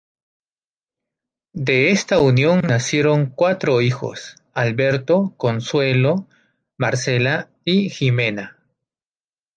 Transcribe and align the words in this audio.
De 1.53 1.91
esta 1.91 2.17
unión 2.19 2.61
nacieron 2.61 3.27
cuatro 3.27 3.81
hijos: 3.81 4.35
Alberto, 4.55 5.35
Consuelo, 5.37 6.25
Marcela 6.75 7.51
y 7.65 7.91
Ximena. 7.91 8.57